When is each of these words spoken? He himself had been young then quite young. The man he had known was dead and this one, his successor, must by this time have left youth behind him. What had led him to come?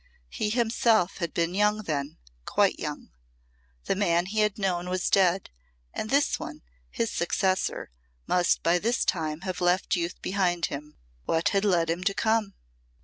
He 0.31 0.49
himself 0.49 1.17
had 1.19 1.31
been 1.31 1.53
young 1.53 1.83
then 1.83 2.17
quite 2.45 2.79
young. 2.79 3.11
The 3.83 3.93
man 3.93 4.25
he 4.25 4.39
had 4.39 4.57
known 4.57 4.89
was 4.89 5.11
dead 5.11 5.51
and 5.93 6.09
this 6.09 6.39
one, 6.39 6.63
his 6.89 7.11
successor, 7.11 7.91
must 8.25 8.63
by 8.63 8.79
this 8.79 9.05
time 9.05 9.41
have 9.41 9.61
left 9.61 9.95
youth 9.95 10.19
behind 10.19 10.65
him. 10.73 10.97
What 11.25 11.49
had 11.49 11.65
led 11.65 11.91
him 11.91 12.03
to 12.05 12.15
come? 12.15 12.55